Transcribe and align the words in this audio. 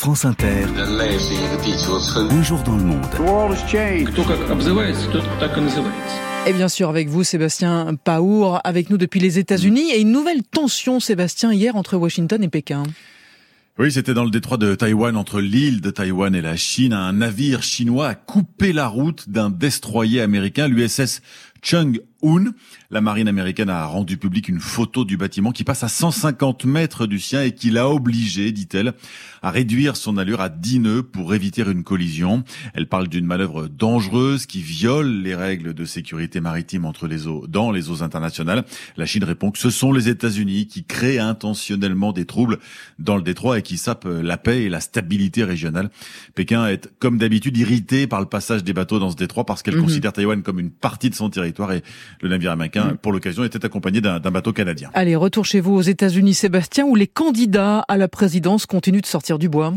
France 0.00 0.24
Inter. 0.24 0.64
Un 2.16 2.42
jour 2.42 2.62
dans 2.62 2.78
le 2.78 2.84
monde. 2.84 3.04
Et 6.46 6.52
bien 6.54 6.68
sûr, 6.68 6.88
avec 6.88 7.08
vous, 7.10 7.22
Sébastien 7.22 7.94
Paour, 8.02 8.62
avec 8.64 8.88
nous 8.88 8.96
depuis 8.96 9.20
les 9.20 9.38
États-Unis, 9.38 9.90
et 9.90 10.00
une 10.00 10.10
nouvelle 10.10 10.42
tension, 10.42 11.00
Sébastien, 11.00 11.52
hier 11.52 11.76
entre 11.76 11.98
Washington 11.98 12.42
et 12.42 12.48
Pékin. 12.48 12.84
Oui, 13.78 13.92
c'était 13.92 14.14
dans 14.14 14.24
le 14.24 14.30
détroit 14.30 14.56
de 14.56 14.74
Taïwan, 14.74 15.18
entre 15.18 15.40
l'île 15.40 15.82
de 15.82 15.90
Taïwan 15.90 16.34
et 16.34 16.40
la 16.40 16.56
Chine. 16.56 16.94
Un 16.94 17.12
navire 17.12 17.62
chinois 17.62 18.08
a 18.08 18.14
coupé 18.14 18.72
la 18.72 18.88
route 18.88 19.28
d'un 19.28 19.50
destroyer 19.50 20.22
américain, 20.22 20.66
l'USS 20.66 21.20
Chung 21.62 22.00
Un. 22.22 22.52
La 22.90 23.00
marine 23.00 23.28
américaine 23.28 23.70
a 23.70 23.86
rendu 23.86 24.18
public 24.18 24.48
une 24.48 24.60
photo 24.60 25.04
du 25.04 25.16
bâtiment 25.16 25.52
qui 25.52 25.64
passe 25.64 25.84
à 25.84 25.88
150 25.88 26.66
mètres 26.66 27.06
du 27.06 27.18
sien 27.18 27.42
et 27.42 27.52
qui 27.52 27.70
l'a 27.70 27.88
obligé, 27.88 28.52
dit-elle, 28.52 28.92
à 29.42 29.50
réduire 29.50 29.96
son 29.96 30.18
allure 30.18 30.40
à 30.40 30.50
10 30.50 30.80
nœuds 30.80 31.02
pour 31.02 31.34
éviter 31.34 31.62
une 31.62 31.82
collision. 31.82 32.44
Elle 32.74 32.88
parle 32.88 33.08
d'une 33.08 33.24
manœuvre 33.24 33.68
dangereuse 33.68 34.46
qui 34.46 34.60
viole 34.60 35.22
les 35.22 35.34
règles 35.34 35.72
de 35.72 35.84
sécurité 35.84 36.40
maritime 36.40 36.84
entre 36.84 37.06
les 37.06 37.26
eaux, 37.26 37.46
dans 37.48 37.70
les 37.70 37.90
eaux 37.90 38.02
internationales. 38.02 38.64
La 38.96 39.06
Chine 39.06 39.24
répond 39.24 39.50
que 39.50 39.58
ce 39.58 39.70
sont 39.70 39.92
les 39.92 40.08
États-Unis 40.08 40.66
qui 40.66 40.84
créent 40.84 41.18
intentionnellement 41.18 42.12
des 42.12 42.26
troubles 42.26 42.58
dans 42.98 43.16
le 43.16 43.22
détroit 43.22 43.58
et 43.58 43.62
qui 43.62 43.78
sapent 43.78 44.20
la 44.22 44.36
paix 44.36 44.64
et 44.64 44.68
la 44.68 44.80
stabilité 44.80 45.44
régionale. 45.44 45.90
Pékin 46.34 46.66
est, 46.66 46.90
comme 46.98 47.16
d'habitude, 47.16 47.56
irrité 47.56 48.06
par 48.06 48.20
le 48.20 48.26
passage 48.26 48.62
des 48.62 48.74
bateaux 48.74 48.98
dans 48.98 49.10
ce 49.10 49.16
détroit 49.16 49.46
parce 49.46 49.62
qu'elle 49.62 49.76
mhm. 49.76 49.84
considère 49.84 50.12
Taïwan 50.12 50.42
comme 50.42 50.60
une 50.60 50.70
partie 50.70 51.08
de 51.08 51.14
son 51.14 51.30
territoire 51.30 51.49
et 51.50 51.82
le 52.20 52.28
navire 52.28 52.52
américain, 52.52 52.92
mm. 52.92 52.96
pour 52.98 53.12
l'occasion, 53.12 53.44
était 53.44 53.64
accompagné 53.64 54.00
d'un 54.00 54.18
bateau 54.20 54.52
canadien. 54.52 54.90
Allez, 54.94 55.16
retour 55.16 55.44
chez 55.44 55.60
vous 55.60 55.74
aux 55.74 55.82
États-Unis, 55.82 56.34
Sébastien, 56.34 56.84
où 56.84 56.94
les 56.94 57.06
candidats 57.06 57.84
à 57.88 57.96
la 57.96 58.08
présidence 58.08 58.66
continuent 58.66 59.00
de 59.00 59.06
sortir 59.06 59.38
du 59.38 59.48
bois. 59.48 59.74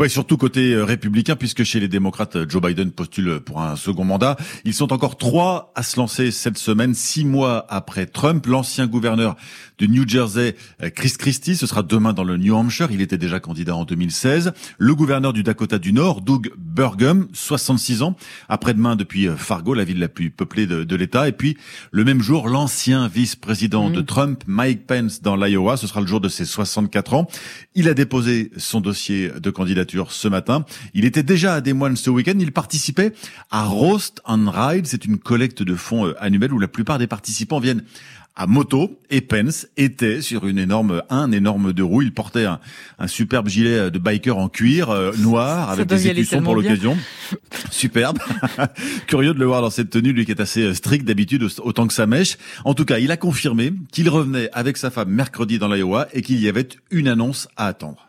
Oui, 0.00 0.08
surtout 0.08 0.36
côté 0.36 0.74
euh, 0.74 0.84
républicain, 0.84 1.34
puisque 1.34 1.64
chez 1.64 1.80
les 1.80 1.88
démocrates, 1.88 2.36
euh, 2.36 2.46
Joe 2.48 2.62
Biden 2.62 2.92
postule 2.92 3.40
pour 3.40 3.60
un 3.60 3.74
second 3.74 4.04
mandat. 4.04 4.36
Ils 4.64 4.72
sont 4.72 4.92
encore 4.92 5.18
trois 5.18 5.72
à 5.74 5.82
se 5.82 5.96
lancer 5.96 6.30
cette 6.30 6.56
semaine, 6.56 6.94
six 6.94 7.24
mois 7.24 7.66
après 7.68 8.06
Trump. 8.06 8.46
L'ancien 8.46 8.86
gouverneur 8.86 9.34
du 9.76 9.88
New 9.88 10.08
Jersey, 10.08 10.54
euh, 10.84 10.90
Chris 10.90 11.14
Christie, 11.18 11.56
ce 11.56 11.66
sera 11.66 11.82
demain 11.82 12.12
dans 12.12 12.22
le 12.22 12.36
New 12.36 12.54
Hampshire. 12.54 12.92
Il 12.92 13.00
était 13.00 13.18
déjà 13.18 13.40
candidat 13.40 13.74
en 13.74 13.84
2016. 13.84 14.52
Le 14.78 14.94
gouverneur 14.94 15.32
du 15.32 15.42
Dakota 15.42 15.80
du 15.80 15.92
Nord, 15.92 16.20
Doug 16.20 16.52
Burgum, 16.56 17.26
66 17.32 18.02
ans, 18.02 18.14
après-demain 18.48 18.94
depuis 18.94 19.26
Fargo, 19.36 19.74
la 19.74 19.82
ville 19.82 19.98
la 19.98 20.08
plus 20.08 20.30
peuplée 20.30 20.68
de, 20.68 20.94
l'État. 20.94 21.26
Et 21.26 21.32
puis, 21.32 21.56
le 21.90 22.04
même 22.04 22.22
jour, 22.22 22.48
l'ancien 22.48 23.08
vice-président 23.08 23.90
de 23.90 24.02
mmh. 24.02 24.06
Trump, 24.06 24.44
Mike 24.46 24.86
Pence, 24.86 25.22
dans 25.22 25.34
l'Iowa. 25.34 25.76
Ce 25.76 25.88
sera 25.88 26.00
le 26.00 26.06
jour 26.06 26.20
de 26.20 26.28
ses 26.28 26.44
64 26.44 27.14
ans. 27.14 27.28
Il 27.74 27.88
a 27.88 27.94
déposé 27.94 28.52
son 28.56 28.80
dossier 28.80 29.32
de 29.36 29.50
candidature 29.50 29.87
ce 30.08 30.28
matin. 30.28 30.64
Il 30.94 31.04
était 31.04 31.22
déjà 31.22 31.54
à 31.54 31.60
Des 31.60 31.72
Moines 31.72 31.96
ce 31.96 32.10
week-end. 32.10 32.34
Il 32.38 32.52
participait 32.52 33.12
à 33.50 33.64
Roast 33.64 34.20
and 34.24 34.50
Ride. 34.50 34.86
C'est 34.86 35.04
une 35.04 35.18
collecte 35.18 35.62
de 35.62 35.74
fonds 35.74 36.06
euh, 36.06 36.14
annuelle 36.22 36.52
où 36.52 36.58
la 36.58 36.68
plupart 36.68 36.98
des 36.98 37.06
participants 37.06 37.60
viennent 37.60 37.82
à 38.38 38.46
moto 38.46 39.00
et 39.10 39.20
Pence 39.20 39.66
était 39.76 40.22
sur 40.22 40.46
une 40.46 40.58
énorme 40.58 41.02
un 41.10 41.32
énorme 41.32 41.72
deux 41.72 41.82
roues. 41.82 42.02
Il 42.02 42.14
portait 42.14 42.46
un, 42.46 42.60
superbe 43.08 43.48
gilet 43.48 43.90
de 43.90 43.98
biker 43.98 44.38
en 44.38 44.48
cuir 44.48 44.90
euh, 44.90 45.12
noir 45.18 45.70
avec 45.70 45.88
des 45.88 46.06
écussons 46.06 46.40
pour 46.40 46.54
l'occasion. 46.54 46.96
Superbe. 47.70 48.18
Curieux 49.08 49.34
de 49.34 49.40
le 49.40 49.44
voir 49.44 49.60
dans 49.60 49.70
cette 49.70 49.90
tenue, 49.90 50.12
lui 50.12 50.24
qui 50.24 50.30
est 50.30 50.40
assez 50.40 50.62
euh, 50.62 50.74
strict 50.74 51.04
d'habitude 51.04 51.46
autant 51.58 51.88
que 51.88 51.94
sa 51.94 52.06
mèche. 52.06 52.38
En 52.64 52.74
tout 52.74 52.84
cas, 52.84 52.98
il 52.98 53.10
a 53.10 53.16
confirmé 53.16 53.72
qu'il 53.90 54.08
revenait 54.08 54.48
avec 54.52 54.76
sa 54.76 54.90
femme 54.90 55.10
mercredi 55.10 55.58
dans 55.58 55.68
l'Iowa 55.68 56.06
et 56.12 56.22
qu'il 56.22 56.40
y 56.40 56.48
avait 56.48 56.68
une 56.92 57.08
annonce 57.08 57.48
à 57.56 57.66
attendre. 57.66 58.07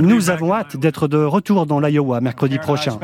Nous 0.00 0.30
avons 0.30 0.52
hâte 0.52 0.76
d'être 0.76 1.06
de 1.06 1.18
retour 1.18 1.66
dans 1.66 1.78
l'Iowa 1.78 2.20
mercredi 2.20 2.58
prochain. 2.58 2.98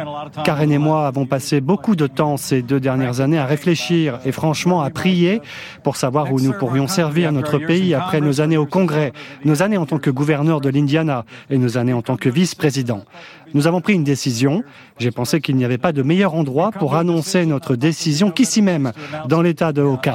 Karen 0.45 0.73
et 0.73 0.79
moi 0.79 1.07
avons 1.07 1.25
passé 1.25 1.61
beaucoup 1.61 1.95
de 1.95 2.09
temps 2.09 2.37
ces 2.37 2.63
deux 2.63 2.81
dernières 2.81 3.21
années 3.21 3.39
à 3.39 3.47
réfléchir 3.47 4.19
et 4.25 4.33
franchement 4.33 4.83
à 4.83 4.91
prier 4.91 5.41
pour 5.85 5.97
savoir 5.97 6.33
où 6.33 6.41
nous 6.41 6.53
pourrions 6.53 6.89
servir 6.89 7.31
notre 7.31 7.59
pays 7.59 7.95
après 7.95 8.21
nos 8.21 8.41
années 8.41 8.57
au 8.57 8.67
Congrès, 8.67 9.13
nos 9.45 9.63
années 9.63 9.77
en 9.77 9.87
tant 9.87 9.99
que 9.99 10.11
gouverneur 10.11 10.61
de 10.61 10.69
l'Indiana 10.69 11.25
et 11.49 11.59
nos 11.59 11.79
années 11.79 11.93
en 11.93 12.03
tant 12.03 12.17
que 12.17 12.29
vice-président. 12.29 13.05
Nous 13.55 13.69
avons 13.69 13.81
pris 13.81 13.95
une 13.95 14.05
décision. 14.05 14.65
J'ai 14.99 15.13
pensé 15.13 15.41
qu'il 15.41 15.55
n'y 15.55 15.65
avait 15.65 15.79
pas 15.79 15.93
de 15.93 16.03
meilleur 16.03 16.35
endroit 16.35 16.73
pour 16.73 16.97
annoncer 16.97 17.47
notre 17.47 17.77
décision 17.77 18.33
qu'ici 18.33 18.63
même, 18.63 18.93
dans 19.29 19.43
l'État 19.43 19.73
de 19.73 19.83
Hawkeye. 19.83 20.13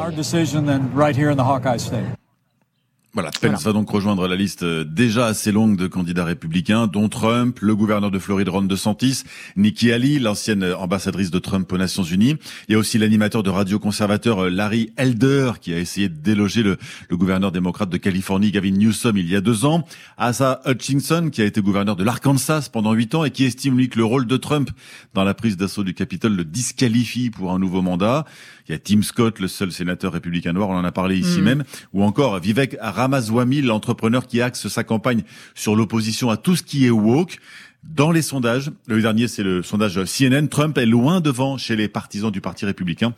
Voilà, 3.18 3.32
Pence 3.32 3.64
va 3.64 3.74
donc 3.74 3.90
rejoindre 3.90 4.28
la 4.28 4.36
liste 4.36 4.62
euh, 4.62 4.84
déjà 4.84 5.26
assez 5.26 5.52
longue 5.52 5.76
de 5.76 5.88
candidats 5.88 6.24
républicains, 6.24 6.86
dont 6.86 7.10
Trump, 7.10 7.58
le 7.62 7.76
gouverneur 7.76 8.12
de 8.12 8.20
Floride 8.20 8.50
Ron 8.50 8.62
DeSantis, 8.62 9.24
Nikki 9.56 9.92
Haley, 9.92 10.20
l'ancienne 10.20 10.64
ambassadrice 10.64 11.32
de 11.32 11.40
Trump 11.40 11.74
aux 11.74 11.80
Nations 11.80 12.04
Unies. 12.04 12.36
Il 12.70 12.74
y 12.74 12.76
a 12.76 12.78
aussi 12.78 13.00
l'animateur 13.00 13.42
de 13.42 13.50
radio 13.50 13.80
conservateur 13.80 14.44
euh, 14.44 14.50
Larry 14.52 14.92
Elder 14.98 15.54
qui 15.60 15.74
a 15.74 15.80
essayé 15.80 16.10
de 16.10 16.14
déloger 16.14 16.62
le, 16.62 16.78
le, 17.10 17.18
gouverneur 17.18 17.52
démocrate 17.52 17.90
de 17.90 17.98
Californie 17.98 18.52
Gavin 18.52 18.70
Newsom 18.70 19.18
il 19.18 19.28
y 19.28 19.36
a 19.36 19.42
deux 19.42 19.66
ans. 19.66 19.84
Asa 20.18 20.62
Hutchinson 20.68 21.32
qui 21.32 21.42
a 21.42 21.46
été 21.46 21.60
gouverneur 21.60 21.96
de 21.96 22.04
l'Arkansas 22.04 22.70
pendant 22.72 22.94
huit 22.94 23.16
ans 23.16 23.26
et 23.26 23.32
qui 23.32 23.46
estime 23.46 23.80
lui 23.80 23.90
que 23.90 23.98
le 23.98 24.06
rôle 24.06 24.28
de 24.28 24.38
Trump 24.38 24.70
dans 25.16 25.24
la 25.24 25.34
prise 25.34 25.58
d'assaut 25.58 25.84
du 25.84 25.96
Capitole 25.96 26.36
le 26.36 26.46
disqualifie 26.46 27.32
pour 27.32 27.52
un 27.52 27.58
nouveau 27.58 27.82
mandat. 27.82 28.26
Il 28.68 28.74
y 28.74 28.76
a 28.76 28.80
Tim 28.80 29.02
Scott, 29.02 29.40
le 29.40 29.48
seul 29.48 29.72
sénateur 29.72 30.12
républicain 30.12 30.52
noir, 30.52 30.70
on 30.70 30.76
en 30.76 30.84
a 30.84 30.92
parlé 30.92 31.18
ici 31.18 31.40
mm. 31.40 31.44
même, 31.44 31.64
ou 31.94 32.04
encore 32.04 32.38
Vivek 32.40 32.76
Ramaswamy, 33.08 33.62
l'entrepreneur 33.62 34.28
qui 34.28 34.42
axe 34.42 34.68
sa 34.68 34.84
campagne 34.84 35.24
sur 35.56 35.78
l'opposition 35.78 36.30
à 36.30 36.36
tout 36.36 36.58
ce 36.58 36.64
qui 36.64 36.86
est 36.86 36.90
woke. 36.90 37.40
Dans 37.84 38.12
les 38.12 38.22
sondages, 38.22 38.70
le 38.88 39.02
dernier 39.02 39.30
c'est 39.30 39.44
le 39.44 39.64
sondage 39.64 39.98
CNN, 40.04 40.48
Trump 40.50 40.78
est 40.78 40.86
loin 40.86 41.22
devant 41.22 41.58
chez 41.58 41.78
les 41.78 41.88
partisans 41.88 42.32
du 42.32 42.42
Parti 42.42 42.66
républicain. 42.66 43.14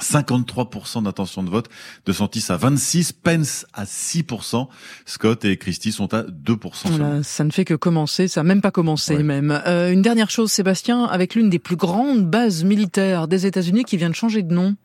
53% 0.00 1.04
d'intention 1.04 1.42
de 1.42 1.48
vote, 1.48 1.68
de 2.04 2.12
Santis 2.12 2.44
à 2.50 2.56
26, 2.56 3.12
Pence 3.12 3.66
à 3.72 3.84
6%, 3.84 4.68
Scott 5.06 5.44
et 5.44 5.56
Christie 5.56 5.90
sont 5.90 6.12
à 6.12 6.22
2%. 6.22 7.22
ça 7.22 7.44
ne 7.44 7.50
fait 7.50 7.64
que 7.64 7.74
commencer, 7.74 8.28
ça 8.28 8.42
n'a 8.42 8.44
même 8.44 8.60
pas 8.60 8.70
commencé 8.70 9.22
même. 9.22 9.58
Euh, 9.66 9.90
une 9.90 10.02
dernière 10.02 10.28
chose, 10.30 10.52
Sébastien, 10.52 11.04
avec 11.04 11.34
l'une 11.34 11.48
des 11.48 11.58
plus 11.58 11.76
grandes 11.76 12.28
bases 12.28 12.62
militaires 12.62 13.26
des 13.26 13.46
États-Unis 13.46 13.84
qui 13.84 13.96
vient 13.96 14.10
de 14.10 14.14
changer 14.14 14.42
de 14.42 14.52
nom. 14.52 14.76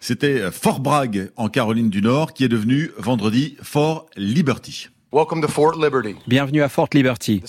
C'était 0.00 0.50
Fort 0.50 0.80
Bragg 0.80 1.30
en 1.36 1.48
Caroline 1.48 1.90
du 1.90 2.02
Nord 2.02 2.32
qui 2.32 2.44
est 2.44 2.48
devenu 2.48 2.90
vendredi 2.98 3.56
Fort 3.62 4.06
Liberty. 4.16 4.88
Bienvenue 6.26 6.62
à 6.62 6.68
Fort 6.68 6.88
Liberty, 6.92 7.42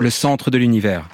le 0.00 0.10
centre 0.10 0.50
de 0.50 0.58
l'univers. 0.58 1.08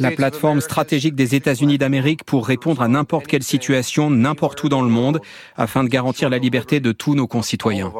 La 0.00 0.10
plateforme 0.12 0.60
stratégique 0.60 1.14
des 1.14 1.34
États-Unis 1.34 1.76
d'Amérique 1.76 2.24
pour 2.24 2.46
répondre 2.46 2.80
à 2.80 2.88
n'importe 2.88 3.26
quelle 3.26 3.42
situation, 3.42 4.08
n'importe 4.08 4.62
où 4.64 4.68
dans 4.68 4.82
le 4.82 4.88
monde, 4.88 5.20
afin 5.56 5.84
de 5.84 5.88
garantir 5.88 6.30
la 6.30 6.38
liberté 6.38 6.80
de 6.80 6.92
tous 6.92 7.14
nos 7.14 7.26
concitoyens. 7.26 7.92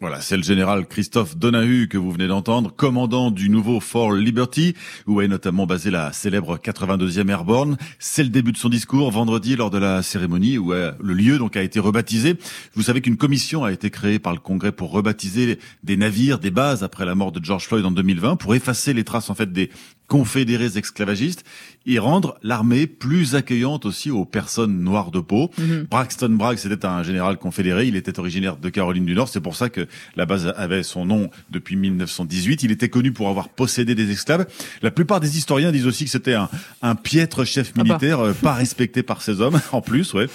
Voilà, 0.00 0.20
c'est 0.20 0.36
le 0.36 0.44
général 0.44 0.86
Christophe 0.86 1.36
Donahue 1.36 1.88
que 1.88 1.98
vous 1.98 2.12
venez 2.12 2.28
d'entendre, 2.28 2.72
commandant 2.72 3.32
du 3.32 3.50
nouveau 3.50 3.80
Fort 3.80 4.12
Liberty, 4.12 4.74
où 5.08 5.20
est 5.20 5.26
notamment 5.26 5.66
basée 5.66 5.90
la 5.90 6.12
célèbre 6.12 6.56
82e 6.56 7.28
Airborne. 7.28 7.76
C'est 7.98 8.22
le 8.22 8.28
début 8.28 8.52
de 8.52 8.58
son 8.58 8.68
discours 8.68 9.10
vendredi 9.10 9.56
lors 9.56 9.70
de 9.70 9.78
la 9.78 10.04
cérémonie 10.04 10.56
où 10.56 10.72
euh, 10.72 10.92
le 11.02 11.14
lieu 11.14 11.38
donc 11.38 11.56
a 11.56 11.62
été 11.62 11.80
rebaptisé. 11.80 12.36
Vous 12.74 12.82
savez 12.82 13.00
qu'une 13.00 13.16
commission 13.16 13.64
a 13.64 13.72
été 13.72 13.90
créée 13.90 14.20
par 14.20 14.32
le 14.32 14.38
Congrès 14.38 14.70
pour 14.70 14.92
rebaptiser 14.92 15.58
des 15.82 15.96
navires, 15.96 16.38
des 16.38 16.52
bases 16.52 16.84
après 16.84 17.04
la 17.04 17.16
mort 17.16 17.32
de 17.32 17.44
George 17.44 17.66
Floyd 17.66 17.84
en 17.84 17.90
2020, 17.90 18.36
pour 18.36 18.54
effacer 18.54 18.92
les 18.92 19.02
traces 19.02 19.30
en 19.30 19.34
fait 19.34 19.52
des 19.52 19.68
confédérés 20.08 20.78
esclavagistes 20.78 21.44
et 21.86 21.98
rendre 21.98 22.38
l'armée 22.42 22.86
plus 22.86 23.34
accueillante 23.34 23.86
aussi 23.86 24.10
aux 24.10 24.24
personnes 24.24 24.80
noires 24.80 25.10
de 25.10 25.20
peau. 25.20 25.50
Mhm. 25.58 25.86
Braxton 25.90 26.30
Bragg, 26.30 26.58
c'était 26.58 26.84
un 26.84 27.02
général 27.02 27.38
confédéré, 27.38 27.86
il 27.86 27.96
était 27.96 28.18
originaire 28.18 28.56
de 28.56 28.68
Caroline 28.68 29.04
du 29.04 29.14
Nord, 29.14 29.28
c'est 29.28 29.40
pour 29.40 29.54
ça 29.54 29.68
que 29.68 29.86
la 30.16 30.26
base 30.26 30.52
avait 30.56 30.82
son 30.82 31.06
nom 31.06 31.30
depuis 31.50 31.76
1918. 31.76 32.62
Il 32.62 32.72
était 32.72 32.88
connu 32.88 33.12
pour 33.12 33.28
avoir 33.28 33.48
possédé 33.48 33.94
des 33.94 34.10
esclaves. 34.10 34.46
La 34.82 34.90
plupart 34.90 35.20
des 35.20 35.36
historiens 35.36 35.72
disent 35.72 35.86
aussi 35.86 36.04
que 36.04 36.10
c'était 36.10 36.34
un, 36.34 36.48
un 36.82 36.94
piètre 36.94 37.44
chef 37.44 37.72
ah 37.74 37.78
bah. 37.78 37.84
militaire, 37.84 38.20
euh, 38.20 38.32
pas 38.32 38.54
respecté 38.54 39.02
par 39.02 39.22
ses 39.22 39.40
hommes, 39.40 39.60
en 39.72 39.82
plus, 39.82 40.14
ouais. 40.14 40.26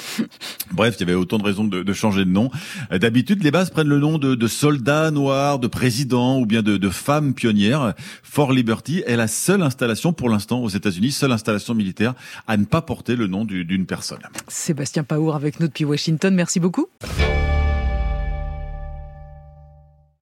Bref, 0.72 0.96
il 0.98 1.02
y 1.02 1.04
avait 1.04 1.14
autant 1.14 1.38
de 1.40 1.44
raisons 1.44 1.64
de, 1.64 1.82
de 1.82 1.94
changer 1.94 2.26
de 2.26 2.30
nom. 2.30 2.52
Euh, 2.92 3.00
d'habitude, 3.00 3.44
les 3.44 3.52
bases 3.52 3.72
prennent 3.72 3.88
le 3.88 4.00
nom 4.00 4.20
de, 4.20 4.36
de 4.36 4.48
soldats 4.48 5.12
noirs, 5.12 5.60
de 5.60 5.68
présidents 5.68 6.40
ou 6.40 6.46
bien 6.46 6.62
de, 6.62 6.78
de 6.78 6.90
femmes 6.90 7.34
pionnières. 7.34 7.94
Fort 8.22 8.54
Liberty 8.54 9.04
est 9.06 9.16
la 9.16 9.28
seule 9.28 9.63
installation 9.64 10.14
pour 10.14 10.30
l'instant 10.30 10.62
aux 10.62 10.70
États-Unis, 10.70 11.12
seule 11.12 11.32
installation 11.32 11.74
militaire 11.74 12.14
à 12.48 12.58
ne 12.58 12.66
pas 12.66 12.82
porter 12.82 13.16
le 13.16 13.28
nom 13.28 13.46
d'une 13.46 13.86
personne. 13.86 14.20
Sébastien 14.48 15.04
Paour 15.04 15.36
avec 15.36 15.60
nous 15.60 15.68
depuis 15.68 15.86
Washington, 15.86 16.34
merci 16.34 16.60
beaucoup. 16.60 16.88